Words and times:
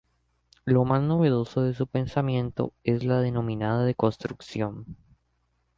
Lo 0.65 0.83
más 0.83 1.03
novedoso 1.03 1.61
de 1.61 1.75
su 1.75 1.85
pensamiento 1.85 2.73
es 2.83 3.03
la 3.03 3.21
denominada 3.21 3.85
deconstrucción. 3.85 4.97